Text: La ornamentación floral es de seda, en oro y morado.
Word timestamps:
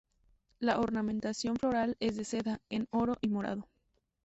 La 0.57 0.79
ornamentación 0.79 1.57
floral 1.57 1.95
es 1.99 2.15
de 2.17 2.23
seda, 2.25 2.59
en 2.71 2.87
oro 2.89 3.17
y 3.21 3.27
morado. 3.27 3.67